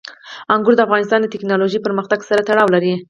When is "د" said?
0.75-0.81, 1.21-1.27